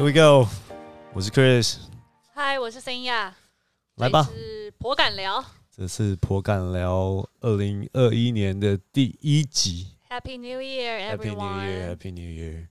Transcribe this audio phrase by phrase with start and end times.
[0.00, 0.48] Here we go，
[1.12, 1.76] 我是 Chris，
[2.32, 3.36] 嗨，我是森亚，
[3.96, 9.88] 来吧，是颇敢聊，这是颇敢聊二零二一年的第一集。
[10.08, 12.68] Happy New Year Happy New everyone！Year，Happy New Year。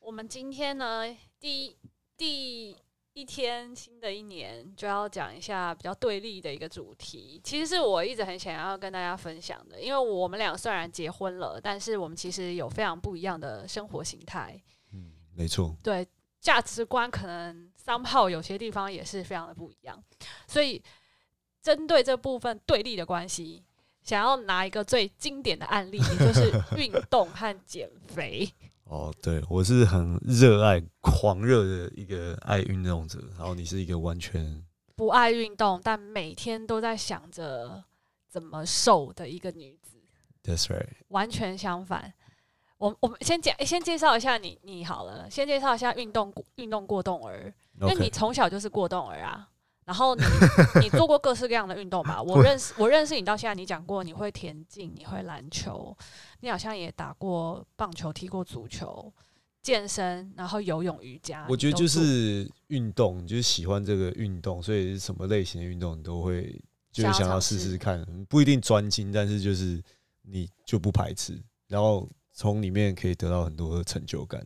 [0.00, 1.04] 我们今天呢，
[1.38, 1.76] 第
[2.16, 2.74] 第
[3.12, 14.58] 一天新的一年就要讲一下比较对立的一个主题，其实是我一直很想要跟大家分享的，因为我们俩虽然结婚了，但是我们其实有非常不一样的生活形态，
[14.94, 16.08] 嗯，没错，对
[16.44, 20.04] 价值观可能 somehow 有些地方也是非常的不一样，
[20.46, 20.80] 所以
[21.62, 23.64] 针对这部分对立的关系，
[24.02, 28.46] 想要拿一个最经典的案例，也就是 运动和减肥。
[28.84, 34.62] 哦，对我是很热爱、狂热的一个爱运动者，然后你是一个完全
[34.94, 37.82] 不爱运动，但每天都在想着
[38.28, 39.96] 怎么瘦的一个女子
[40.42, 40.90] ，That's right。
[41.08, 42.12] 完全相反。
[42.84, 49.48] 我我们先讲，先介绍一下你你好了，先介绍一下运动运动过动儿，因为你从小就是过动儿啊。
[49.86, 50.22] 然后你
[50.82, 52.22] 你做过各式各样的运动吧？
[52.22, 55.96] 我认识我认识你到现在，你讲过你会田径，你会篮球，
[56.40, 59.10] 你好像也打过棒球，踢过足球，
[59.62, 61.46] 健身，然后游泳、瑜伽。
[61.48, 66.58] 我觉得就是运动，你就是喜欢这个运动，所以什么类型的运动你都会
[66.92, 69.82] 就是想要试试看，不一定专精，但是就是
[70.22, 71.38] 你就不排斥，
[71.68, 74.44] 然后从里面可以得到很多的成就感，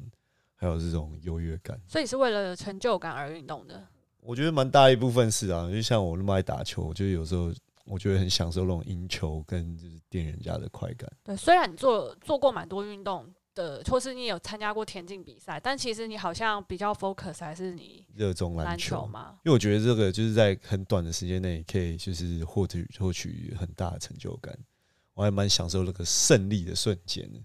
[0.54, 1.80] 还有这种优越感。
[1.88, 3.84] 所以是为了成就感而运动的。
[4.20, 7.50] 我觉得蛮大一部分是啊，就像我那么爱打球，我觉得有时候
[7.86, 11.10] 我觉得很享受那种赢球跟就是电人家的快感。
[11.24, 19.38] 对，虽然你做做过蛮多运动的，或是你有参加过田径比赛，但其实你好像比较 focus 还是你热衷篮篮球球嘛。
[19.44, 24.54] 因为我觉得这个就是在很短的时间内可以就是获取获取很大的成就感，
[25.14, 27.40] 我还蛮享受那个胜利的瞬间的。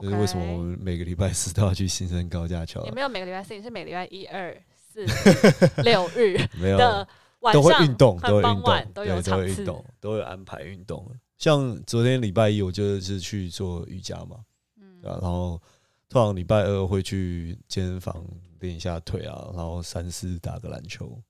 [0.00, 2.92] 所以为什么我们每个礼拜四都要去新生高架桥也？
[2.92, 5.04] 没有每个礼拜四，你是每个礼拜一二四
[5.82, 7.08] 六日 没有，的
[7.40, 11.10] 晚都会上运动，都和会运动，都有都有运动，都有安排运动。
[11.38, 14.38] 像昨天礼拜一，我就是去做瑜伽嘛，
[14.80, 15.60] 嗯对啊，然后
[16.08, 18.24] 通常礼拜二会去健身房
[18.60, 21.20] 练一下腿啊，然后三四打个篮球。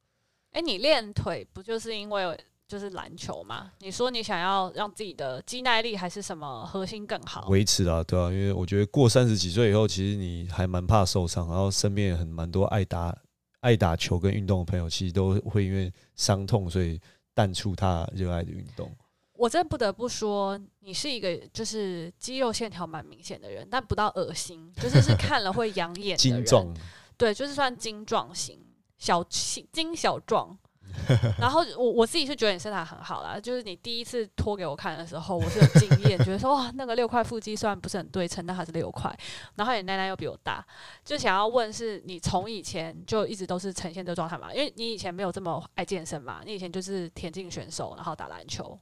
[0.53, 2.38] 哎、你练腿不就是因为
[2.69, 3.71] 就是篮球嘛？
[3.78, 7.47] 你说你想要让自己的肌耐力还是什么核心更好？
[7.49, 13.16] 维持啊，对啊，因为我觉得过三十几岁以后，其实你还蛮怕受伤，然后身边也很蛮多爱打
[13.60, 17.00] 爱打球跟运动的朋友，其实都会因为伤痛，所以
[17.34, 18.91] 淡出他热爱的运动。
[19.34, 26.43] 我真不得不说，你是一个就是肌肉线条蛮明显的人，但不到恶心，就是是看了会养眼的人。
[26.43, 26.75] 精壮，
[27.16, 28.59] 对，就是算精壮型，
[28.98, 29.22] 小
[29.71, 30.59] 精小壮。
[31.39, 39.16] 然后我我自己是觉得你身材很好啦，就是你第一次脱给我看的时候，我是有惊艳，觉得说哇，那个六块腹肌虽然不是很对称，但还是六块。
[39.55, 40.65] 然后你奶奶又比我大，
[41.05, 44.53] 就想要问是你从以前就一直都是呈现这状态嘛？
[44.53, 48.78] 因为你以前没有这么爱健身嘛，你以前就是田径选手，然后打篮球。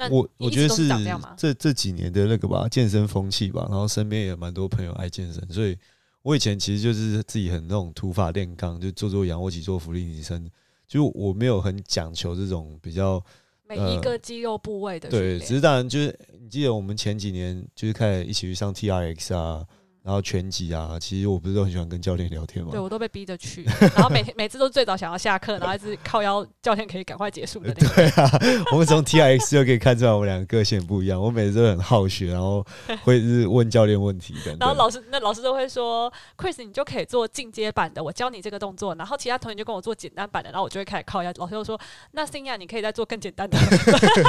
[0.00, 1.52] 那我我觉得是长这？
[1.52, 5.76] 这这几年的那个吧，健身风气吧，然后身边也蛮多朋友爱健身，所以
[6.22, 10.48] 我以前其实就是自己很那种土法炼钢，就做做仰卧起坐、浮力提升，
[10.88, 13.22] 就我没有很讲求这种比较
[13.68, 19.64] 每一个肌肉部位的对，只是当然就是你记得我们前几年就是开始一起去上 T R X 啊，
[20.08, 23.62] 然后拳击啊，其实我不是都很喜欢跟教练聊天嘛对，我都被逼着去，
[23.94, 27.92] 然后每天每次都最早想要下课，然后一直靠腰教练可以赶快结束的那种。
[27.94, 28.30] 对啊，
[28.72, 31.20] 我们从 T R X 就可以看出来我们两个个性不一样。
[31.20, 32.64] 我每次都很好学，然后
[33.04, 34.34] 会是问教练问题。
[34.58, 41.30] 然后老师那老师都会说，Chris 你就可以做进阶版的，我教你这个动作，然后其他同学就跟我做简单版的，然后我就会开始靠腰。
[41.36, 41.78] 老师就说，
[42.12, 43.58] 那 s i n y a 你可以再做更简单的，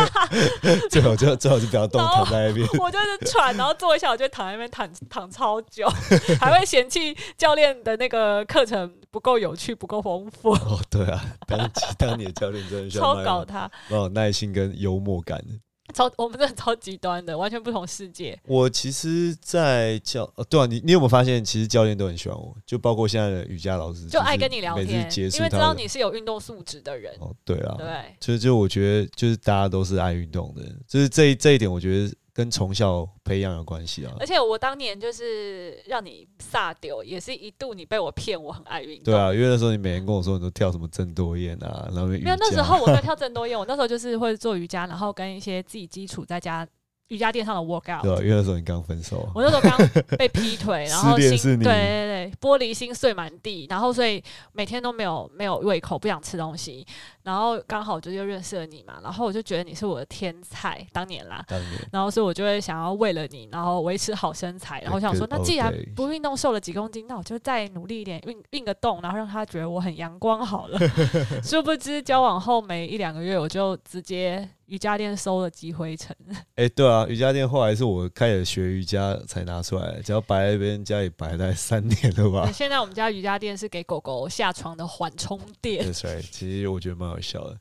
[0.91, 2.67] 最好就最好就不要动，躺在那边。
[2.77, 5.87] 我就是喘，然后坐一下我就躺在那边躺躺超久，
[6.39, 13.69] 还会嫌弃教练的那个课程不够有趣、不够丰富，哦，对啊，当 当你的教练真的需要超搞他。
[13.89, 15.59] 蛮有耐心跟幽默感的。
[15.91, 18.39] 超 我们真的超极端的，完全不同世界。
[18.45, 27.87] 我其实，在教哦，对啊，你你有没有发现，其实教练都很喜欢我，就包括现在的瑜伽老师，就爱跟你聊天，因为知道你是有运动素质的人，哦，对啊，对。
[28.19, 34.13] 就就我觉得，就是大家都是爱运动的，就是这这一点，我觉得跟从小培养有关系啊。
[34.19, 39.05] 而且我当年就是让你撒丢，也是一度你被我骗，我很爱运动。
[39.05, 46.67] 对啊，因为那时候你每天跟我说你都跳什么郑多燕啊，然后瑜没有，那时候我在跳郑多燕，我那时候就是会做瑜伽，然后跟一些自己基础在家
[47.09, 48.01] 瑜伽垫上的 workout。
[48.01, 49.77] 对啊，因为那时候你刚分手，我那时候刚
[50.17, 54.23] 被劈腿， 然后心对对对，玻璃心碎满地，然后所以
[54.53, 56.85] 每天都没有没有胃口，不想吃东西，
[57.23, 61.89] 然后刚好就又认识了你嘛，然后我就觉得你是我的天才，当年啦，当年。
[61.91, 70.79] 然后所以我就会想要为了你，然后维持好身材，然后我想说，那既然不运动瘦了几公斤，那我就再努力一点，运运个动，然后让他觉得我很阳光好了。
[71.43, 76.15] 殊不知交往后没一两个月，我就直接瑜伽垫收了积灰尘。
[76.55, 82.51] 哎、对啊，瑜伽垫后来是我开始学瑜伽才拿出来的，只要摆在那边家里摆了大概三年了吧。
[82.53, 85.85] 现在我们家瑜伽垫是给狗狗下床的缓冲垫。
[85.85, 87.57] That's right，其实我觉得蛮好笑的。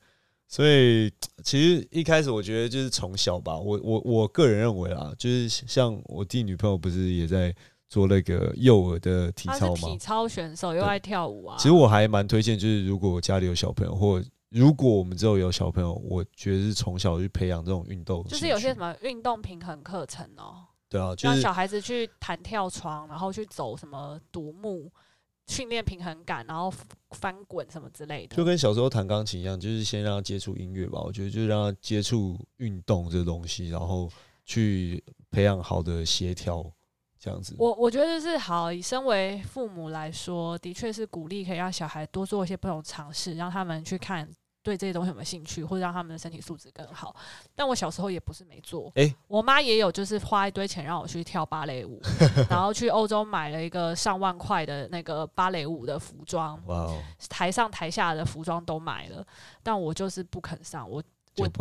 [0.51, 1.13] 所以
[1.43, 7.55] 其实一开始我觉得就是从小吧，我我我个人认为啊，就是像我弟女朋友不是也在
[7.89, 9.99] 做那个幼儿的体操吗体？
[9.99, 11.57] 操选手，又爱跳舞啊。
[11.59, 24.91] 其实我还蛮推荐，就是如果我家里有小朋友，或如果我们之后有小朋友，我觉得是从小去培养这种运动，就是有些什么运动平衡课程哦，对啊，就是让小孩子去弹跳床，然后去走什么独木，
[25.47, 26.73] 训练平衡感，然后
[27.11, 28.37] 翻滚什么之类的。
[28.37, 31.01] 就跟小时候弹钢琴一样，就是先让他接触音乐吧。
[31.01, 34.11] 我觉得就是让他接触运动这东西，然后
[34.47, 36.65] 去培养好的协调，
[37.19, 37.55] 这样子。
[37.59, 44.29] 我我觉得是好，以身为父母来说，的确是鼓励可以让小孩多做一些不同尝试，让他们去看
[44.63, 47.15] 对这些东西有没有兴趣，或者让他们的身体素质更好。
[47.55, 52.01] 但我小时候也不是没做，诶我妈也有就是花一堆钱让我去跳芭蕾舞，
[52.51, 59.27] 然后去欧洲买了一个上万块的那个芭蕾舞的服装，哇哦，台上台下的服装都买了，
[59.63, 61.03] 但我就是不肯上，我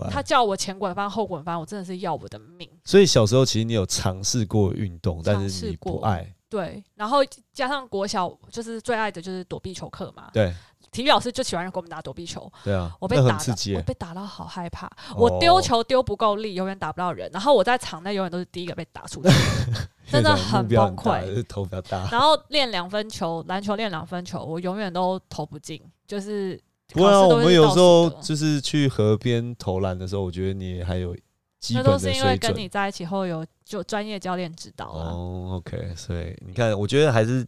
[0.10, 2.70] 他叫我前滚翻后滚翻，我真的是要我的命。
[2.86, 6.34] 所以小时候其实你有尝试过运动，但是你不爱。
[6.50, 7.20] 对，然后
[7.52, 10.54] 加上国小就是最爱的就是躲避球课嘛，对
[10.92, 13.38] 体育老师就喜欢让我们打躲避球，对啊，我被打。
[13.76, 19.30] 我被打到好害怕，我丢哦球丢不够力，永远打不到人，然后我在场内永远都是第一个被打出去，
[20.10, 21.46] 真的很崩溃。
[21.50, 22.08] 头比较大。
[22.10, 26.58] 然后练两分球，篮球练两分球，我永远都投不进，就是
[26.94, 31.16] 不会啊，我们有时候就是去河边投篮的时候，我觉得你还有
[31.60, 32.38] 基那本的都是因为。
[32.38, 35.12] 跟你在一起后有就专业教练指导啊。
[35.12, 37.46] 哦，OK，所以你看，我觉得还是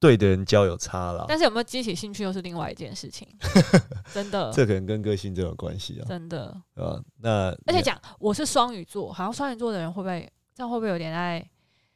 [0.00, 1.24] 对的人交有差啦。
[1.26, 3.26] 但是有没有激起兴趣又是另外一件事情，
[4.12, 6.48] 真的这可能跟个性真有关系啊，真的。
[6.74, 7.00] 啊？
[7.20, 11.38] 那而且讲我是双鱼座，好像双鱼座的人会不会这样会不会有点爱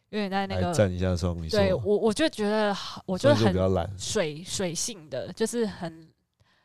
[0.09, 0.69] 有点在那个？
[0.69, 6.09] 来站一下双鱼座，对我我就觉得好我就双鱼座比较很懒，水水性的，就是很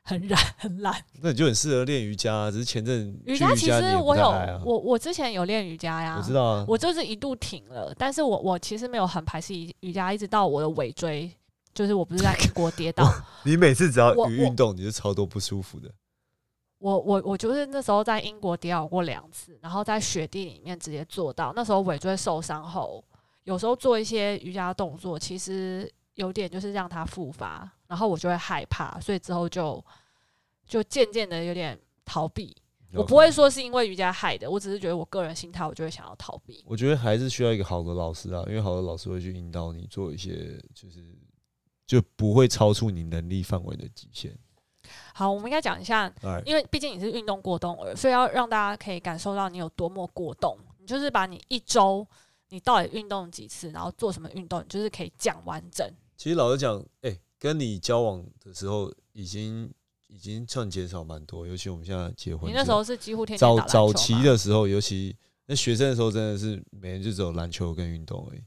[0.07, 0.95] 很懒很懒。
[1.21, 2.49] 那你就很适合练瑜伽啊。
[2.49, 11.29] 只是前阵瑜伽其实我有啊，我我之前有练瑜伽呀，我知道啊，我就是一度停了，但是我我其实没有很排斥瑜瑜伽，一直到我的尾椎，
[11.73, 13.05] 就是我不是在 英国跌倒，
[13.43, 15.91] 你每次只要一运动，你就超多不舒服的。
[16.79, 23.03] 我我我就是那时候在英国跌倒过两次，然后在雪地里面直接做到，那时候尾椎受伤后，
[23.43, 29.83] 有时候做一些瑜伽动作，其实有点就是让它复发，然后我就会害怕，所以之后就
[30.65, 32.55] 就渐渐的有点逃避。
[32.93, 36.63] 我不会说是因为瑜伽害的，我只是觉得我个人心态，我就会想要逃避。
[36.65, 41.03] 我觉得还是需要一个好的老师啊，因为好的老师会去引导你做一些，就是
[41.85, 44.37] 就不会超出你能力范围的极限。
[45.13, 50.57] 好，我们应该讲一下，哎，因为毕竟你是运动过动儿，所以要让大家可以感受到你有多么过动。
[50.79, 52.07] 你就是把你一周
[52.49, 55.85] 你到底运动几次，然后做什么运动，你就是可以讲完整。
[56.15, 59.71] 其实老实讲，哎、跟你交往的时候已经
[60.07, 68.41] 已经算减少蛮多，尤其我们现在结婚，你那时候是几乎天天早早期，的时候，尤其那学生的时候，真的是每天就只有篮球跟运动而已。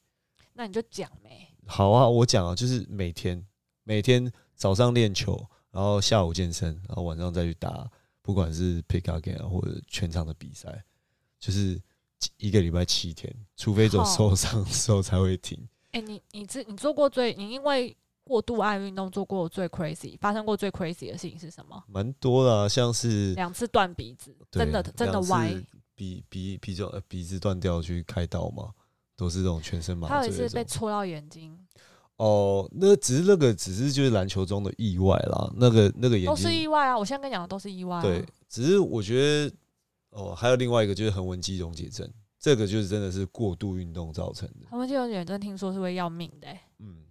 [0.54, 1.48] 那你就讲呗？
[1.66, 3.46] 好啊，我讲啊，就是每天
[3.84, 7.88] 每天早上练球，然后下午健身，然后晚上再去打，
[8.22, 10.84] 不管是 pick up game 啊或者全场的比赛，
[11.38, 11.80] 就是
[12.36, 15.58] 一个礼拜七天，除非走受伤的时候才会停。
[15.92, 17.96] 哎、你你自你做过最你因为
[18.30, 21.82] 过度爱运动做过最 crazy 发生过最 crazy 的事情是什么？
[21.88, 25.52] 蛮多的、啊，像是两次断鼻子，真的真的歪。
[25.96, 28.70] 鼻鼻鼻中呃鼻子断掉去开刀嘛，
[29.16, 30.34] 都是这种全身麻醉还有一。
[30.34, 31.58] 次被戳到眼睛，
[32.16, 36.96] 哦，那只是那个只是就是篮球中的意外啦，那个那个眼都是意外啊！
[36.96, 38.02] 我现在跟你讲的都是意外、啊。
[38.02, 39.54] 对，只是我觉得
[40.12, 44.68] 哦，还有另外一个就是横纹肌溶解症，这个就是真的是过度运动造成的。
[44.70, 46.60] 横纹肌溶解症听说是会要命的、欸。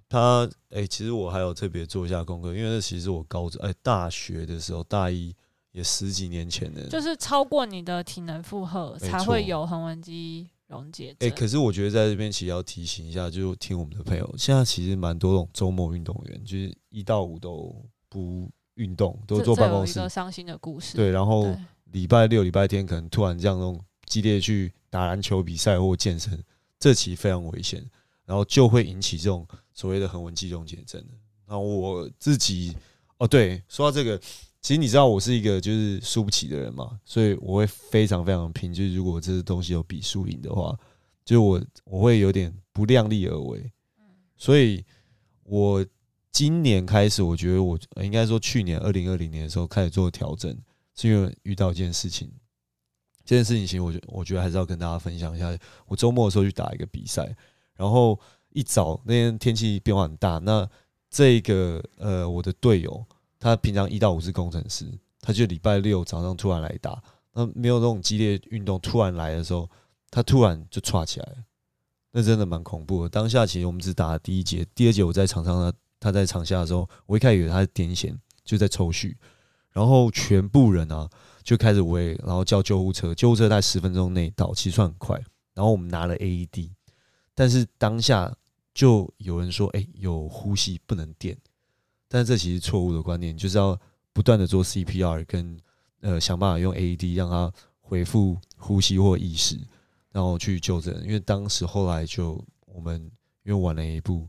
[0.10, 5.36] 嗯，他哎、其实我还有特别做一下功课，因为那其实是我高中哎、大学的时候，大一
[5.72, 6.88] 也十几年前的。
[6.88, 11.38] 就是超过你的体能负荷才会有横纹肌溶解哎、症。
[11.38, 17.76] 可是我觉得在这边其实要提醒一下，就是听我们的朋友，现在其实蛮多种周末运动员，就是一到五都
[18.08, 20.08] 不运动，都这坐办公室。
[20.10, 20.98] 伤心的故事。
[20.98, 21.56] 对，然后
[21.92, 26.44] 礼拜六、礼拜天可能突然这样那种激烈去打篮球比赛或健身，
[26.80, 27.84] 这其实非常危险，
[28.30, 29.44] 然后就会引起这种
[29.74, 31.04] 所谓的横纹肌溶解症。
[31.48, 32.78] 那我自己
[33.18, 34.16] 哦，对，说到这个，
[34.62, 38.72] 其实你知道我是一个就是输不起的人嘛，所以我会非常非常拼。
[38.72, 40.78] 就是如果这东西有比输赢的话，
[41.26, 43.72] 就我我会有点不量力而为。
[44.38, 44.86] 所以
[45.42, 45.84] 我
[46.32, 50.56] 今年开始，我觉得我应该说去年二零二零年的时候开始做调整，
[50.94, 52.32] 是因为遇到一件事情。
[53.26, 55.58] 这件事情其实我觉我觉得还是要跟大家分享一下。
[55.88, 57.36] 我周末的时候去打一个比赛，
[57.80, 58.20] 然后
[58.50, 60.68] 一早那天天气变化很大，那
[61.10, 63.06] 这个呃我的队友
[63.40, 64.86] 他平常一到五是工程师，
[65.22, 69.70] 他就礼拜六早上突然来打，那没有那种激烈运动，突然来的时候，
[70.12, 71.36] 他突然就岔起来了。
[72.12, 73.10] 那真的蛮恐怖的。
[73.10, 79.16] 当下其实我们只打了第一节，第二节我在场上，他他在场下的时候，我一开始以为他是癫痫，就在抽搐，
[79.72, 81.10] 然后全部人啊
[81.44, 85.18] 就开始围，然后叫救护车，救护车在十分钟内到，其实算很快。
[85.54, 86.72] 然后我们拿了 AED，
[87.40, 88.36] 但是当下
[88.74, 91.38] 就有人说：“哎，有呼吸不能电。”
[92.10, 93.80] 但是这其实错误的观念，就是要
[94.12, 95.58] 不断的做 CPR，跟
[96.02, 99.58] 呃想办法用 AED 让他恢复呼吸或意识。
[100.12, 103.02] 然后去就诊，因为当时后来就我们
[103.46, 104.28] 因为晚了一步，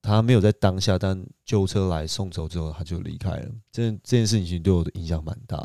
[0.00, 3.50] 他没有在当下，但救护车来送走之后，他就离开了。
[3.72, 5.58] 这这件事情其实对我的影响蛮大，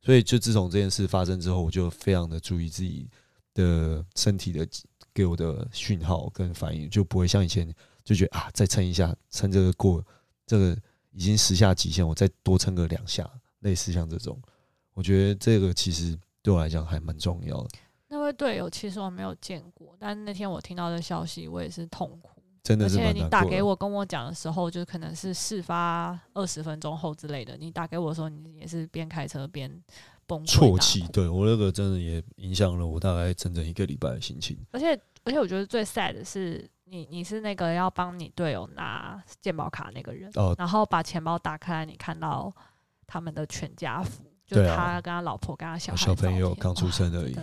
[0.00, 3.06] 所以就自从这件事发生之后，我就非常的注意自己
[3.52, 4.66] 的身体的
[5.16, 7.66] 给我的讯号跟反应，就不会像以前
[8.04, 10.04] 就觉得啊，再撑一下，撑这个过
[10.44, 10.76] 这个
[11.12, 13.26] 已经时下极限，我再多撑个两下，
[13.60, 14.38] 类似像这种，
[14.92, 17.68] 我觉得这个其实对我来讲还蛮重要的。
[18.08, 22.42] 那位队友其实我没有见过，但那天我听到的消息，我也是痛苦。
[22.62, 27.56] 真的是，而且你打给我跟我讲的时候，就可能是事发二十分钟后之类的。
[27.56, 29.70] 你打给我的时候，你也是边开车边
[30.26, 30.58] 崩溃。
[30.58, 34.58] 啜泣，对我那个真的也影响了我大概整整一个礼拜的心情。
[34.72, 42.52] 而且，而且我觉得最 sad 的是，你你是那个要帮你队友拿健保卡那个人，哦，然后把钱包打开，你看到
[43.06, 47.36] 他们的全家福，就他跟他老婆跟他小小朋友刚出生而已。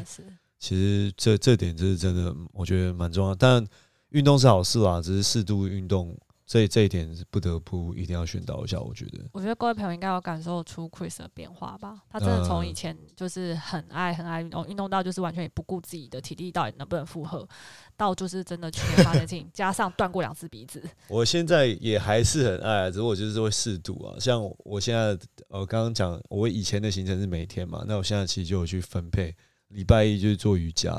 [0.59, 3.35] 其实这这点就是真的，我觉得蛮重要。
[3.35, 3.65] 但
[4.09, 8.79] 运动是好事啦，只是适度运动，这这一点是不得不一定要宣导一下。
[8.79, 12.01] 我觉得，我觉得各位朋友应该有感受出 Chris 的变化吧？
[12.09, 17.47] 他真的从以前就是很爱很爱运动，运动到就是完全也不顾自己的体力到底能不能负荷，
[17.95, 20.83] 到就是真的去年发生 加上断过两次鼻子。
[21.07, 24.19] 我现在也还是很爱，只是我就是会适度啊。
[24.19, 29.33] 像我现在，呃刚刚讲，我以前的行程是每天嘛，那我现在其实就有去分配。
[29.69, 30.93] 礼拜一就是做瑜伽，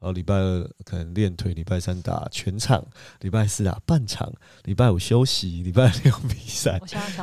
[0.00, 2.84] 然后礼拜二可能练腿，礼拜三打全场，
[3.20, 6.80] 礼拜四打半场，礼拜五休息，礼拜六比赛，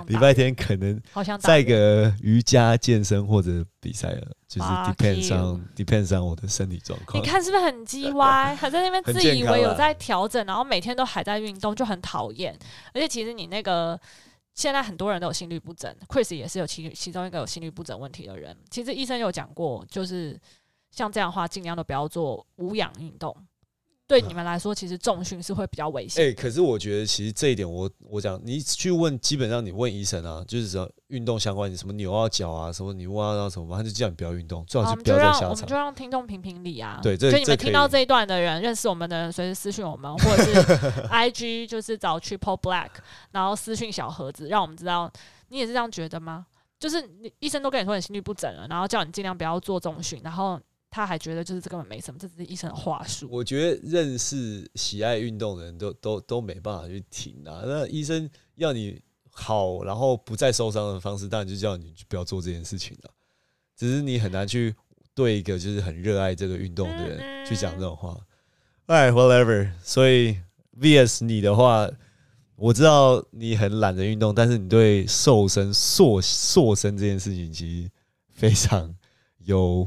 [0.08, 1.02] 礼拜天可能
[1.40, 7.18] 再个瑜伽健身或者比赛了，就是 depends on depends on 我的身体状况。
[7.18, 8.54] 你看是不是很鸡歪？
[8.56, 12.54] 还在那边自以为有在调整，然后每天都还在运动，就很讨厌。
[12.94, 13.98] 而且其实你那个
[14.54, 18.54] 现在很多人都有心律不整，Chris 也是有其其中一个有心律不整问题的人。
[18.70, 20.38] 其实医生有讲过，就是。
[20.96, 23.36] 像这样的话，尽量都不要做无氧运动。
[24.08, 26.24] 对你们来说，其实重训是会比较危险。
[26.24, 35.50] 哎，可是我觉得，其实这一点，我我讲，你去问，基本上你问医生啊，就是说运动相关，你什么扭啊脚啊，什么你挖到什么，他就叫你不要运动，最好是不要在下场。
[35.50, 37.00] 我们就让听众评评理啊。
[37.02, 42.92] 对，就你们听到这一段的人，认识我们的人，随时私讯我们，或者是 I G 就是找 Triple Black，
[43.32, 45.12] 然后私讯小盒子，让我们知道
[45.48, 46.46] 你也是这样觉得吗？
[46.78, 50.62] 就是你医生都跟你说你心率不整了，然后叫你尽量不要做重训，然后。
[50.96, 53.28] 他还觉得就是这根本没什么，这只是医生的话术。
[53.30, 57.64] 我觉得认识喜爱运动的人都都都没办法去停啊。
[57.66, 63.10] 那医生要你好，然后不再受伤的方式，当然就叫你不要做这件事情了。
[63.76, 64.74] 只是你很难去
[65.14, 68.18] 对一个就是很热爱这个运动的人去讲这种话。
[68.86, 69.70] 哎，whatever。
[69.84, 70.38] 所以
[70.80, 71.90] VS 你的话，
[72.56, 77.92] 我知道你很懒得运动，但是你对瘦身、塑塑身这件事情其实
[78.30, 78.96] 非常
[79.40, 79.86] 有。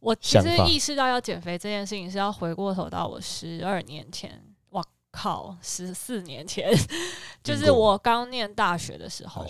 [0.00, 6.72] 我其实意识到要减肥这件事情是要回过头到我十二年前，哇靠，十四年前，
[7.44, 9.46] 就是我刚念大学的时候，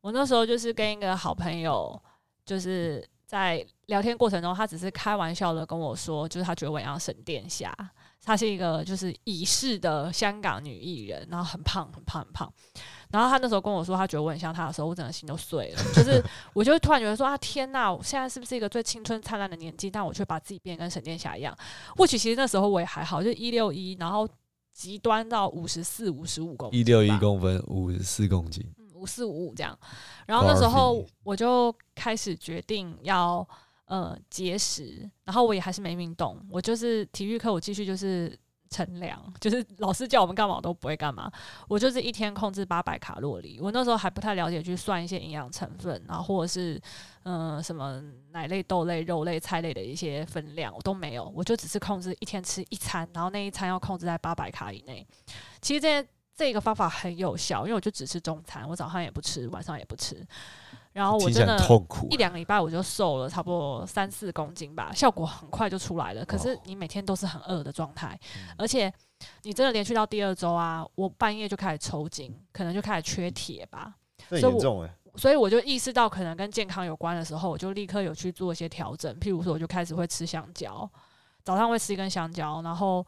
[0.00, 2.00] 我那时候就是跟一个好朋友，
[2.44, 7.76] 就是在聊天过程中，他只是开玩笑的跟我说，就是他觉得我要沈殿下，
[8.24, 12.52] 她是一个就是已逝的香港女艺人，然后很胖很胖很胖。
[13.12, 15.82] 然后他那时候跟我说，他觉得我很像他的时候，我整个心都碎了。
[15.94, 16.20] 就是，
[16.54, 17.92] 我就突然觉得说啊，天哪！
[17.92, 19.90] 我现在是不是一个最青春灿烂的年纪？
[19.90, 21.56] 但我却把自己变跟沈殿霞一样。
[21.96, 24.28] 或许其实那时候我也还好，就一六一，然后
[24.72, 28.64] 极端到五十四、五十五公一六一公分，五十四公斤，
[28.94, 29.78] 五四五五这样。
[30.26, 33.46] 然后那时候我就开始决定要。
[33.86, 38.34] 呃节食，然后我也还是没运动，我就是体育课我继续就是
[38.72, 41.30] 乘凉，就是老师叫我们干嘛我都不会干嘛，
[41.68, 43.60] 我就是一天控制八百卡路里。
[43.60, 46.80] 我那时候还不太了解去算一些营养成分，然后或者是
[47.24, 48.02] 嗯、什么
[48.32, 55.06] 奶类、豆类、肉类、菜类的一些分量，我都没有，我就只是控制一天吃一餐，然后那一餐要控制在八百卡以内。
[55.60, 60.26] 其实这些这个方法很有效，因为我就只吃中餐，我早上也不吃，晚上也不吃，
[60.92, 62.16] 然后我真的痛苦一。
[62.16, 66.24] 两个礼拜我就瘦了差不多三四公斤吧，效果很快就出来了。
[66.24, 68.92] 可是哦你每天都是很饿的状态，嗯而且
[69.42, 73.94] 你真的连续到第二周啊，我半夜就开始抽筋，可能就开始缺铁吧。
[74.28, 79.14] 所以我严重哎，所以我就意识到可能跟健康有关的时候，我就立刻有去做一些调整。
[79.20, 80.88] 譬如说，我就开始会吃香蕉，
[81.44, 83.06] 早上会吃一根香蕉，然后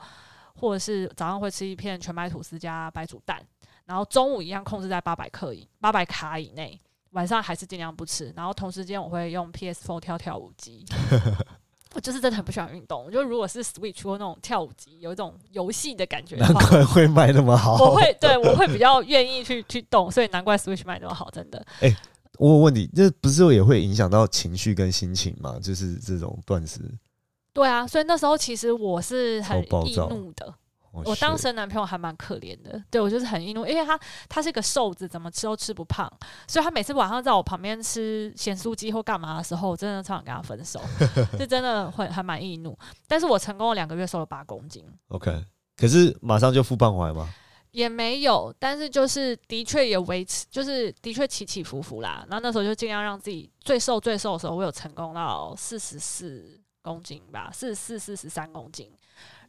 [0.59, 3.41] 或者是早上会吃一片全麦吐司加白煮蛋，
[3.85, 6.81] 然后中午一样控制在八百克以八百卡以内，
[7.11, 8.33] 晚上还是尽量不吃。
[8.37, 10.85] 然后同时间我会用 PS4 跳跳舞机。
[11.95, 17.77] 我就是真的很不喜欢运动，我觉得如果是 Switch 或那种跳舞机，有一种游戏的感觉的难话，怪会卖那么好。
[17.77, 21.65] 我会对我会比较愿意去去动，所以难怪 Switch 卖那么好，真的。
[22.39, 25.57] 我有问你，这不是也会影响到情绪跟心情吗？
[25.63, 26.81] 就是这种断食。
[27.55, 30.47] 对啊，所以那时候其实我是很易怒的。
[30.47, 30.55] 哦
[31.05, 36.09] 我当时的男朋友还蛮可怜的，对我就是很易怒，因为他他是个瘦子，怎么吃都吃不胖，
[36.47, 40.81] 所以他每次晚上在我旁边吃咸酥鸡或干嘛的时候，我真的超想跟他分手，
[41.37, 42.79] 是真的会还蛮易怒。
[43.09, 45.45] 但是我成功了两个月，瘦了八公斤，OK，
[45.77, 47.29] 可是马上就复胖回来吗？
[47.73, 52.25] 也没有，但是就是的确也维持，就是的确起起伏伏啦。
[52.31, 58.93] 然后那时候就尽量让自己最瘦最瘦的时候，我有成功到四十四公斤吧，四十四、四十三公斤。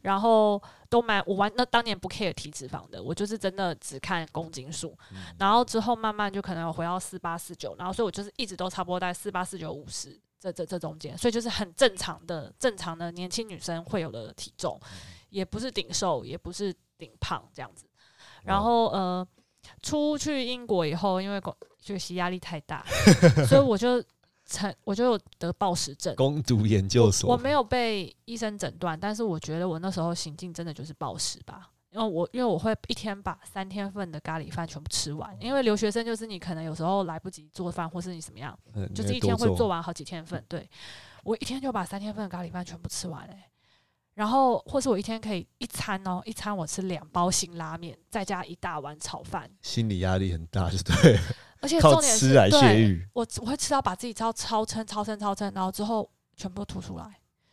[0.02, 4.96] 然后都蛮我完那当年不 care 体脂肪的，我就是真的只看公斤数。
[5.38, 14.80] 然后之后慢慢就可能有回到四八四九，然后所以我就是一直都差不多在四八四九五十这这这中间，所以就是很正常的正常的年轻女生会有的体重，
[15.28, 17.86] 也不是顶瘦，也不是顶胖这样子。
[18.44, 19.26] 然后呃，
[19.82, 22.84] 出去英国以后，因为工学习压力太大，
[23.48, 24.00] 所以我就
[24.46, 26.14] 成我就有得暴食症。
[26.16, 31.70] 攻读研究所，我没有被医生诊断，但是我觉得我那时候行径真的就是暴食吧。
[31.90, 40.44] 因为我因为我会一天把三天份的咖喱饭全部吃完，因为留学生就是你可能有时候来不及做饭，或是你怎么样，嗯就是一天会做完好几天份。
[40.46, 40.68] 对
[41.24, 43.36] 我一天就把三天份的咖喱饭全部吃完嘞、
[44.12, 51.20] 然后或是我一天可以一餐哦，一餐我吃两包辛拉面，再加一大碗炒饭，心理压力很大，就对了，
[51.60, 53.08] 而且靠重点是吃来泄对，欲。
[53.12, 57.04] 我我会吃到把自己超超撑、超撑、超撑，然后之后全部吐出来。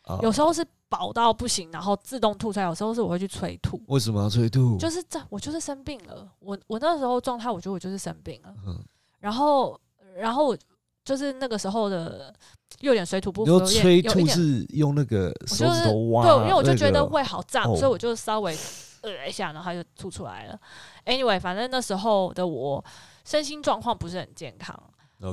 [0.02, 4.76] 啊有时候是饱到不行，然后自动吐出来；有时候是我会去催吐，为什么要催吐？
[4.76, 6.30] 就是这我就是生病了。
[6.40, 8.54] 我我那时候状态，我觉得我就是生病了。
[8.66, 8.78] 嗯，
[9.18, 9.80] 然后
[10.14, 10.56] 然后我
[11.04, 12.32] 就是那个时候的
[12.80, 18.54] 又有点水土不服，你说有点催吐是用那个手指头挖，对，因为我就觉得胃好胀，哦所以我就稍微
[19.00, 20.60] 呃一下，然后它就吐出来了。
[21.06, 22.84] Anyway，反正那时候的我
[23.24, 24.78] 身心状况不是很健康。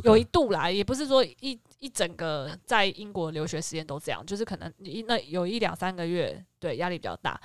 [0.03, 7.37] 有一度啦，也不是说一一整个在英国留学时间都这样，就是可能一那有一两三个月，对压力比较大，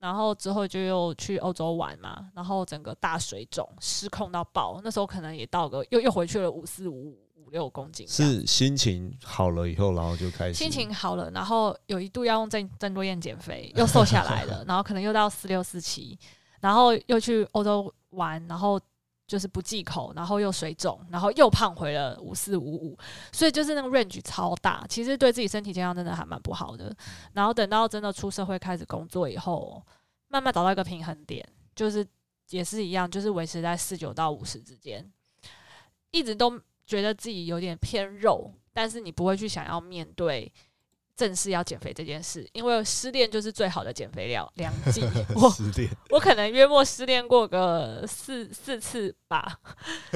[0.00, 10.54] 然后之后就又去欧洲玩嘛，然后整个大水肿，失控到爆，那时候可能也到个又又回去了五四五五六公斤，是心情好了以后，然后就开始。
[10.54, 16.18] 心情好了，然后有一度要用郑郑多燕减肥，又瘦下来了， 然后可能又到四六四七，
[16.60, 18.80] 然后又去欧洲玩，然后
[19.26, 22.98] 就是不忌口，然后又水肿，然后又胖回了五四五五，
[23.32, 26.94] 所以就是那个 range 超大，其实对自己身体健康真的还蛮不好的。
[27.32, 29.82] 然后等到真的出社会开始工作以后，
[30.28, 32.06] 慢慢找到一个平衡点，就是
[32.50, 35.10] 也是一样，就是维持在四九到五十之间，
[36.10, 40.52] 一直都觉得自己有点偏肉，但是你不会去想要面对
[41.16, 45.00] 正式要减肥这件事，因为失恋就是最好的减肥料 良剂。
[45.36, 49.60] 我失恋，我可能约莫失恋过个四四次吧，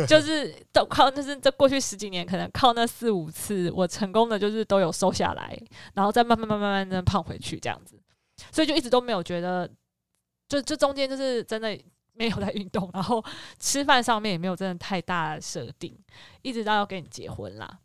[0.09, 5.57] 就是都靠那是这过去十几年，可能靠那四五次，我成功的就是都有瘦下来，
[5.95, 7.97] 然后再慢慢慢慢慢慢的胖回去这样子，
[8.51, 9.71] 所以就一直都没有觉得，
[10.49, 11.79] 就这中间就是真的
[12.15, 13.25] 没有在运动，然后
[13.61, 15.97] 吃饭上面也没有真的太大设定，
[16.43, 17.79] 一直到要跟你结婚啦，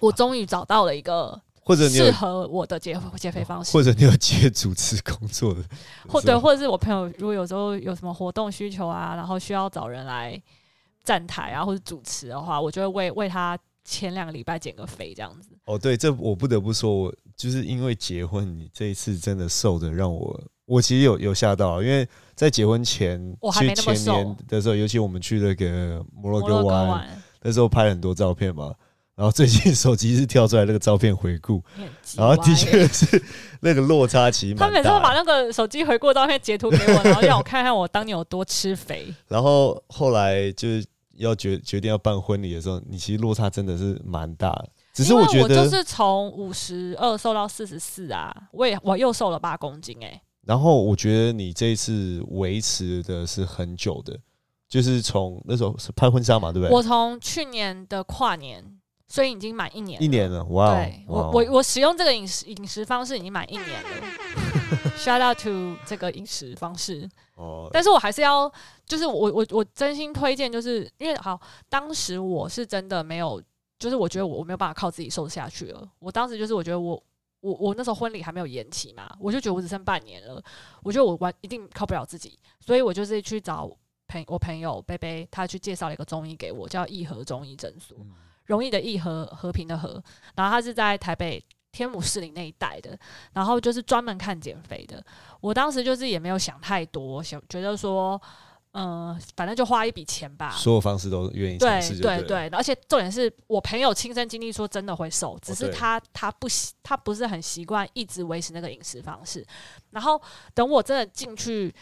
[0.00, 5.62] 我终于找到了一个或者你有适，合我的减减肥方式，或者你有接主持工作的，
[6.08, 10.40] 或对，或者是我朋友如果有时候有什么活动需求啊，然后需要找人来
[11.04, 15.50] 站台啊或者主持的话，我就会为为他前两个礼拜减个肥这样子。
[15.66, 24.04] 哦，对，这我不得不说，我就是因为结婚，你这一次真的瘦的让我，我其实有有吓到，因为在结婚前，我还去没那么瘦。
[24.14, 27.06] 前年的时候，尤其我们去那个摩洛哥玩，
[27.42, 28.74] 那时候拍了很多照片嘛，
[29.18, 31.60] 然后最近手机是跳出来那个照片回顾，
[32.16, 33.20] 然后的歪确是
[33.62, 34.70] 那个落差其实他。
[34.70, 39.12] 每次都把那个手机回顾照片截图给我，然后让我看看我当年有多吃肥。
[39.26, 44.68] 然后后来就是要决决定要办婚礼的时候，你其实落差真的是蛮大的。
[44.94, 54.16] 只是我觉得，就是从五十二瘦到四十四啊，我也我又瘦了八公斤哎、然后我觉得你这一次维持的是很久的，
[54.68, 56.72] 就是从那时候是拍婚纱嘛，对不对？
[56.72, 58.64] 我从去年的跨年，
[59.08, 60.04] 所以已经满一年了。
[60.04, 60.74] 一年了，哇哦！
[60.74, 63.88] 对我我我使用这个饮食饮食方式已经满一年了。
[64.98, 68.52] Shout out to 这个饮食方式，哦，但是我还是要，
[68.84, 71.40] 就是我我我真心推荐，就是因为好，
[71.70, 73.42] 当时我是真的没有，
[73.78, 75.88] 就是我觉得我我没有办法靠自己瘦下去了。
[76.00, 77.02] 我当时就是我觉得我
[77.40, 80.42] 我我那时候婚礼还没有延期嘛，我就觉得我只剩半年了，
[80.82, 83.70] 我觉得我完一定靠不了自己，所以我就是去找
[84.08, 87.96] 朋我朋友贝贝，他去介绍了一个中医给我，叫义和中医诊所。
[88.00, 88.12] 嗯
[88.48, 90.02] 容易的易和和平的和，
[90.34, 92.98] 然后他是在台北天母士林那一带的，
[93.32, 95.02] 然后就是专门看减肥的。
[95.40, 98.20] 我当时就是也没有想太多，想觉得说，
[98.72, 100.50] 嗯、反正就花一笔钱吧。
[100.50, 102.00] 所有方式都愿意尝对。
[102.00, 109.46] 对对，而且重点是我朋友亲身经历说真的会瘦，只是对他他不习他不是很习惯一直维持那个饮食方式。
[109.90, 110.20] 然后
[110.54, 111.74] 等我真的进去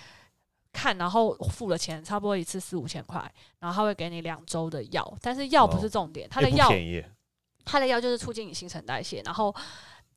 [0.76, 3.18] 看，然后付了钱，差不多一次四五千块，
[3.60, 7.04] 然后他会给你两周的药，但是药不是哦重点，他哎的药不便宜，
[7.64, 9.54] 它的药就是促进你新陈代谢，然后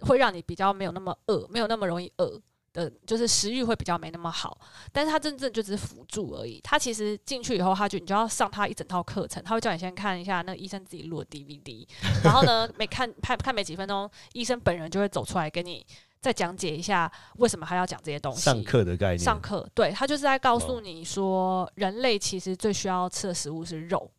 [0.02, 2.40] 会让你比较没有那么饿，没有那么容易饿
[2.74, 4.60] 的，就是食欲会比较没那么好。
[4.92, 6.60] 但是他真正就只是辅助而已。
[6.62, 11.88] 他其实进去以后，他就你就要上他一整套课程，他会叫你先看一下那个医生自己录的 DVD，
[12.24, 15.84] 然后呢，每看看看没几分钟，医生本人就会走出来给你
[16.22, 18.42] 再讲解一下为什么他要讲这些东西。
[18.42, 20.60] 上课的概念，上课，对他就是在告哦。
[20.60, 24.12] 诉你说，人类其实最需要吃的食物是肉。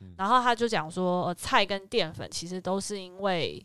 [0.00, 0.14] 嗯。
[0.18, 3.64] 然后他就讲说，呃，菜跟淀粉其实都是因为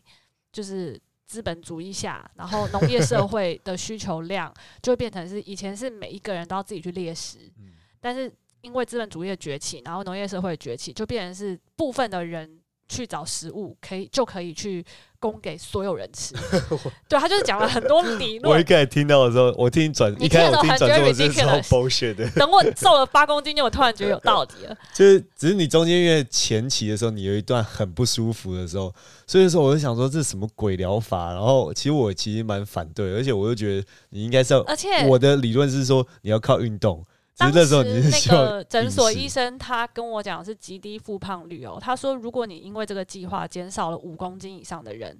[0.52, 7.72] 就是资本主义下，然后农业社会的需求量就会变成是以前是每一个人都要自己去猎食，嗯。
[8.00, 12.60] 但是因为资本主义的崛起，然后农业社会的崛起，就变成是部分的人
[12.96, 14.84] 去找食物，可以就可以去
[15.18, 16.34] 供给所有人吃。
[17.08, 18.62] 对他就是讲了很多理论我一。
[18.62, 24.76] 开始听到的时候，我听转你一开始我听听的时候很转做的是超觉得 ridiculous bullshit 的，等我瘦了八公斤，就我突然觉得有道理了。
[24.94, 28.94] 就是只是你中间因为前期的时候，你有一段很不舒服的时候，
[29.26, 37.04] 所以说我就想说这是什么鬼疗法，然后其实我其实蛮反对，而且我就觉得你应该是要，而且我的理论是说你要靠运动，
[37.36, 45.18] 当那时那个诊所医生他跟我讲是极低复胖率哦，他说如果你因为这个计划减少了五公斤以上的人。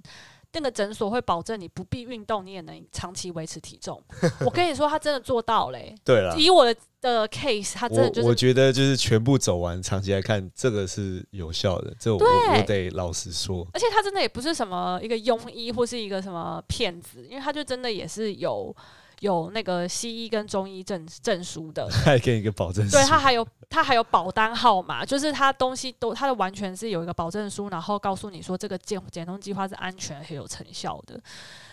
[0.55, 3.99] 那个诊所会保证你不必运动，你也能长期维持体重。
[4.45, 6.35] 我跟你说，他真的做到嘞、对了。
[6.37, 11.91] 以我的的 case，他真的就我我觉得就是全部走完，长期来看，这个是有效的。
[11.99, 18.75] 这我我得老实说，而且他真的也不是什么一个庸医或是一个什么骗子，因为他就真的也是有
[19.23, 22.91] 有那个西医跟中医证证书的， 还给你一个保证书。
[22.91, 31.17] 对他还有他还有保单号码，就是他东西都他的完全是有一个保证书，然后告诉你说这个减减重计划是安全很有成效的。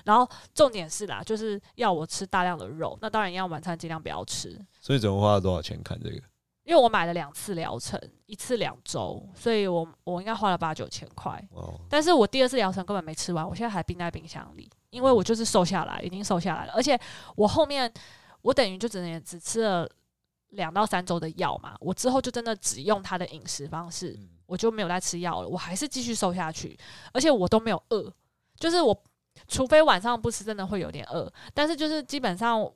[0.05, 6.23] 然后重点是啦，就是要我吃大量的肉，那当然要晚餐尽量不要吃，所以总共花了多少钱看这个？
[6.63, 11.33] 因为我买了两次疗程，一次两周，所以我我应该花了八九千块。
[11.51, 16.99] 哦，但是我第二次疗程根本没吃完，我现在还冰在冰箱里，因为我就是瘦下来，已经瘦下来了，而且
[17.37, 17.93] 我后面
[18.43, 19.89] 我等于就只能只吃了
[20.51, 26.79] 两到三周的药嘛，我之后就真的只用他的饮食方式，嗯我就没有再吃药了，我还是继续瘦下去，
[27.13, 28.13] 而且我都没有饿，
[28.59, 29.05] 就是我
[29.49, 32.71] 除非晚上不吃，真的会有点饿，但是就是基本上。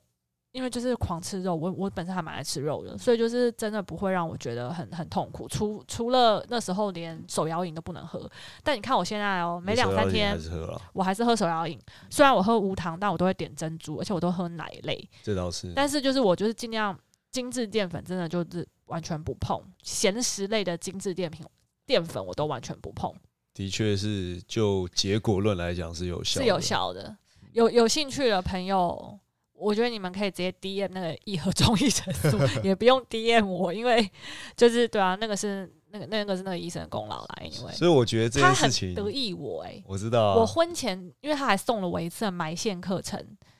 [0.55, 5.49] 因为就是狂吃肉，我我本身还蛮爱吃肉的，所以就是真的不会让我觉得很很痛苦。
[5.49, 8.31] 除除了那时候连手摇饮都不能喝，
[8.63, 11.77] 但你看我现在哦，每两三天还是喝了，我还是喝手摇饮，
[12.09, 15.09] 虽然我喝无糖，但我都会点珍珠，而且我都喝奶类。
[15.21, 15.73] 这倒是。
[15.75, 16.97] 但是就是我就是尽量
[17.33, 21.45] 精致淀粉，真的就是完全不碰，咸食类的精致淀品
[21.85, 23.13] 淀粉我都完全不碰，
[23.53, 26.61] 的确是就结果论来讲是有效，是有。
[26.61, 27.17] 效的。
[27.51, 29.17] 有有兴趣的朋友，
[29.57, 34.09] 我觉得你们可以直接 DM 那个一盒中医诊所， 也不用 DM 我，因为
[34.55, 43.54] 就是对啊，那个是那个那个是那个医生的功劳啦，因为所以我觉得这他很件事情，得意我哎、我知道啊，我婚前，因为他还送了我一次埋线课程，我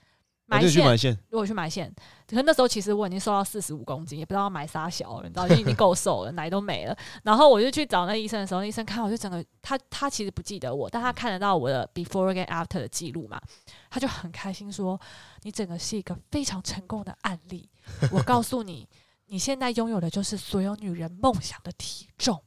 [0.48, 1.96] 埋线，就去埋线，如果去埋线，
[2.28, 6.96] 可是那时候其实我已经瘦到四十五公斤，也不知道要买啥小了，你知道，就已经够瘦了，奶都没了。
[7.24, 13.42] 然后我就去找那医生的时候，那医生看我就整个他他其实不记得我，但他看得到我的 before 跟 after 的记录嘛，
[13.90, 15.00] 他就很开心说
[15.42, 17.68] ：“你整个是一个非常成功的案例。
[18.12, 18.88] 我告诉你，
[19.26, 22.42] 你现在拥有的就是所有女人梦想的体重。”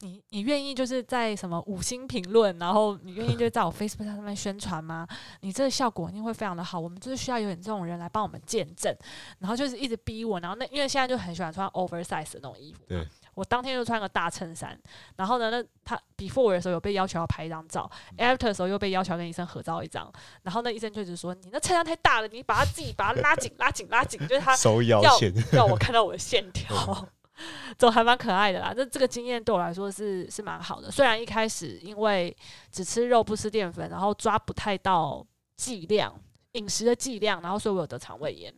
[0.00, 5.06] 你你愿意就是在什么五星评论，然后你愿意就在我 Facebook 上面宣传吗？
[5.40, 6.78] 你这个效果一定会非常的好。
[6.78, 8.94] 我们就是需要有点这种人来帮我们见证，
[9.38, 10.38] 然后就是一直逼我。
[10.40, 13.06] 然后那因为现在就很喜欢穿 oversize 的那种衣服，对。
[13.34, 14.76] 我当天就穿个大衬衫，
[15.14, 25.16] 然后呢，那他 before 的时候有被要求要拍一张照，after 的时候又被要求跟医生合照一张，然后那医生就直说你那衬衫太大了，你把它自己把它拉紧拉紧拉紧，就是他要
[25.52, 27.08] 要我看到我的线条，
[27.78, 28.72] 都还蛮可爱的啦。
[28.74, 32.36] 这这个经验对我来说是是蛮好的，虽然一开始因为
[32.70, 36.14] 只吃肉不吃淀粉，然后抓不太到剂量
[36.52, 38.54] 饮食的剂量，然后所以我有得肠胃炎，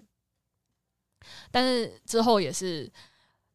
[1.50, 2.90] 但是之后也是。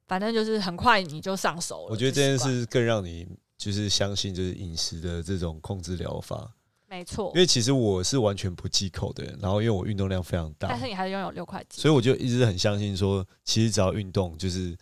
[0.08, 1.88] 反正就是很快你就上手了。
[1.90, 6.48] 我觉得这件事更让你就是相信，就是饮食的这种控制疗法。
[6.88, 14.78] 没错，因为其实我是完全不忌口的人，然后因为我运动量非常大，但是你还是拥有六块肌，所以我就一直很相信说，其实只要运动，就是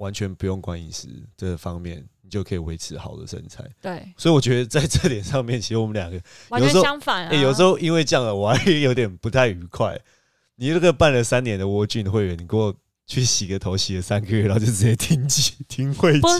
[0.00, 3.64] 完全不用管饮食这方面，你就可以维持好的身材。
[3.80, 7.28] 对，所以我觉得在这点上面，其实我们两个完全相反。
[7.28, 9.98] 哎，有时候因为这样，我还有点不太愉快。
[10.56, 12.74] 你那个办了三年的沃俊会员，你给我。
[13.06, 16.38] 去洗个头，洗了三个月，然后就直接停机停会不是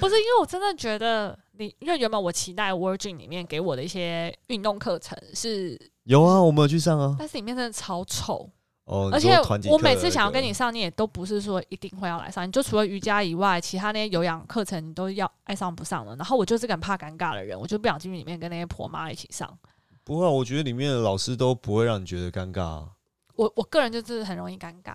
[0.00, 8.50] 不是，因为我真的觉得你，因为原本我期待 Virgin 里面给我的一些运动课程是有啊，我们有去上啊，但是里面真的超臭
[8.84, 9.36] 哦，而且
[9.70, 16.16] 我每次想要跟你上，你也都不是说一定会要来上，你就除了瑜伽以外，其他那些有氧课程你都要爱上不上了。
[16.16, 19.48] 然后我就是个很怕尴尬的人，我就不想进去里面跟那些婆妈一起上。
[20.04, 22.84] 不会，我觉得里面的老师都不会让你觉得尴尬。
[23.36, 24.92] 我我个人就是很容易尴尬。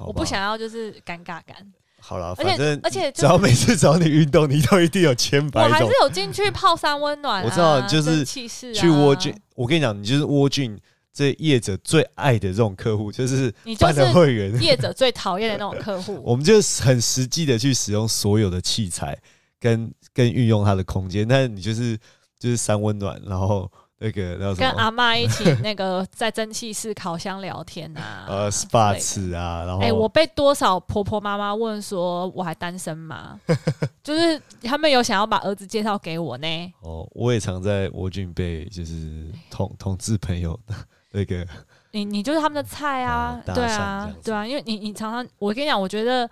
[0.00, 1.72] 我不想要就是尴尬感。
[2.00, 5.70] 好了，反正而且只要每次找你运动，你都一定有千百种。
[5.70, 7.42] 我还是有进去泡山温暖。
[7.44, 9.34] 我知道，就是去沃俊。
[9.56, 10.78] 我跟你讲，你就是沃俊
[11.18, 16.22] 这业者最爱的这种客户，就是你就是会员业者最讨厌的那种客户。
[16.24, 19.18] 我们就是很实际的去使用所有的器材，
[19.58, 21.26] 跟跟运用它的空间。
[21.26, 21.98] 但你就是
[22.38, 23.68] 就是三温暖，然后。
[24.00, 33.40] 那个跟阿妈一起那个在蒸汽室烤箱聊天啊， 呃，SPA 池啊，然后哎，我被多少婆婆妈妈问说我还单身吗？
[34.04, 36.46] 就是他们有想要把儿子介绍给我呢。
[36.82, 40.56] 哦，我也常在沃俊被就是同同志朋友
[41.12, 41.46] 那个，
[41.92, 46.28] 你你就是他们的菜啊，对啊，对啊，因为你你常常我跟你讲，我觉得。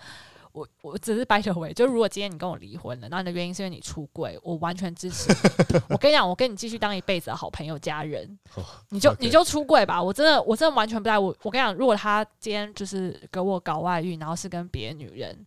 [0.57, 5.31] 我我只是白头尾，就如果今天你跟我离婚了，那你的原因是因为你出轨，我完全支持。
[5.91, 8.39] 我跟你讲，我跟你继续当一辈子的好朋友、家人，
[8.89, 10.03] 你就你就出轨吧。
[10.03, 15.39] 我真的我真的完全不在我我跟你讲，如果他今天就是给我搞外遇，然后是跟别的女人。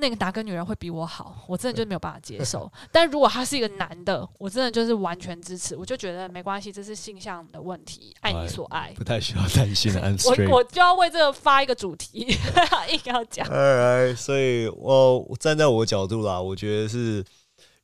[0.00, 1.44] 那个哪个女人会比我好？
[1.48, 2.70] 我真的就没有办法接受。
[2.92, 5.74] 但如果他是一个男的，我真的就是完全支持。
[5.76, 10.00] 我就觉得没关系，这是性向的问题，爱你所爱，不太需要担心的。
[10.00, 12.20] 我我就要为这个发一个主题，
[12.90, 13.46] 硬要讲。
[13.48, 17.24] 哎，所以我站在我角度啦，我觉得是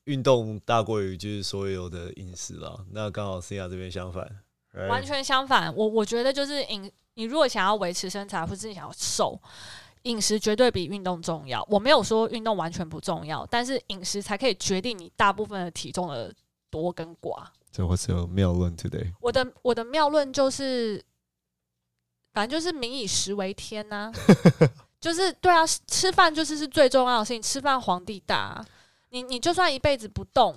[0.05, 2.77] 运动大过于就是所有的饮食啦。
[2.93, 4.25] 那刚好思雅这边相反，
[4.89, 5.75] 完全相反。
[5.75, 9.41] 我我觉得就是饮，你如果想要维持身材，或者你想要瘦。
[10.05, 11.63] 饮食绝对比运动重要。
[11.69, 16.33] 我没有说运动完全不重要，但是饮食才可以决定你大部分的体重的
[16.71, 17.45] 多跟寡。
[17.71, 19.13] 这我是有妙论 today。
[19.21, 21.05] 我的我的妙论就是，
[22.33, 24.13] 反正就是民以食为天呐，
[25.01, 27.43] 就是对啊，吃饭就是是最重要的事情。
[27.43, 28.65] 吃饭皇帝大，
[29.11, 30.55] 你你就算一辈子不动，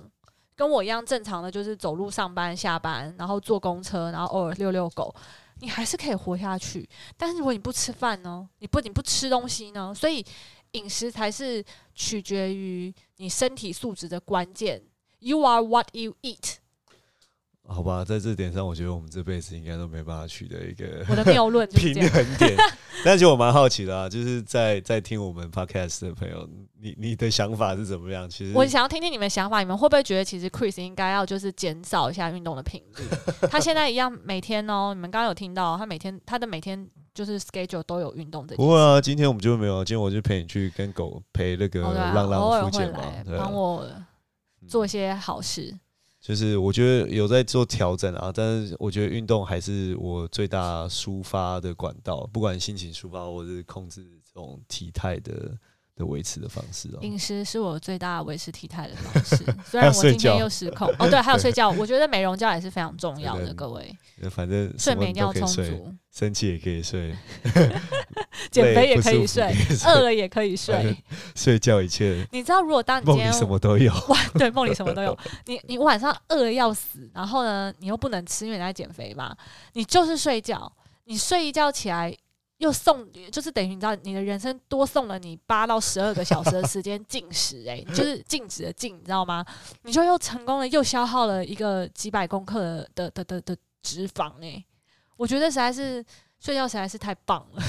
[0.56, 5.14] 跟我一样正常的，就是走路上班下班，然后坐公车，然后偶尔遛遛狗。
[5.60, 8.48] 你还是可以活下去，但是如果你不吃饭呢？
[8.60, 9.94] 你不你不吃东西呢？
[9.94, 10.24] 所以
[10.72, 11.64] 饮食才是
[11.96, 14.82] 取决于你身体素质的关键。
[15.20, 16.58] You are what you eat。
[17.68, 22.56] 好吧，在这点上，我觉得我们这辈子应该都没办法取得一个我的谬论 平衡点。
[23.04, 26.48] 但是我蛮好奇的啊，就是在在听我们 podcast 的朋友，
[26.80, 28.28] 你你的想法是怎么样？
[28.30, 33.04] 其实我想要听听你们想法，你们会不会觉得其实 Chris 应该要就是减少一下运动的频率？
[33.52, 38.56] 他现在一样每天哦，你们刚刚有听到他每天他的每天就是 schedule 都有运动的。
[38.56, 43.00] 不会啊，今天我们就没有，今天我就陪你去跟狗陪那个浪浪复健嘛，
[43.38, 43.86] 帮我
[44.68, 45.78] 做一些好事。
[46.28, 55.58] 就是我觉得有在做调整啊，但是我觉得运动还是我最大抒发的管道，不管心情抒发或是控制这种体态的。
[55.98, 59.36] 的维持的方式哦，饮食是我最大的维持体态的方式。
[59.66, 61.70] 虽然我今天又失控哦，对，还有睡觉。
[61.72, 63.96] 我觉得美容觉也是非常重要的，各位。
[64.30, 67.16] 反正睡眠一定要充足，生气也可以睡，
[68.52, 69.52] 减肥也可以睡，
[69.86, 70.96] 饿了也可以睡，
[71.36, 72.28] 睡觉一切。
[72.32, 73.92] 你知道，如果当你今天什么都有，
[74.36, 75.18] 对，梦里什么都有。
[75.46, 79.36] 你你晚上饿的要死，然后呢，你又不能吃，因为你在减肥嘛。
[79.74, 80.72] 你就是睡觉，
[81.06, 82.16] 你睡一觉起来。
[82.58, 89.46] 又送，就是等于你知道，你的人生多送了你八到十二个小时的时间进食，哎， 就是静止的静，你知道吗？
[89.84, 94.64] 你就又成功了，又消耗了一个几百公克的的的的脂肪，哎，
[95.18, 96.04] 我觉得实在是
[96.40, 97.62] 睡觉实在是太棒了，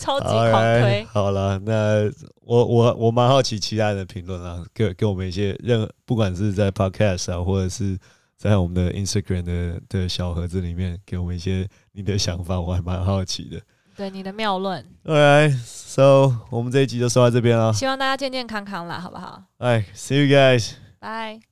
[0.00, 1.04] 超级狂推。
[1.04, 2.10] 好了，那
[2.40, 7.96] 我我我蛮好奇其他人的评论啊，给给我们一些任不管是在 Podcast 啊，或者是
[8.36, 13.60] 在我们的 Instagram 的的小盒子里面，给我们一些你的想法，我还蛮好奇的。
[13.96, 17.72] 对你的妙论，Alright，So 我们这一集就说到这边了。
[17.72, 19.42] 希望大家健健康康啦，好不好？
[19.58, 21.51] 哎，See you guys，拜。